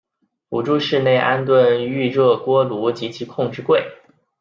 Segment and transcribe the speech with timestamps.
[0.49, 3.83] 辅助室内安装预热锅炉及其控制柜。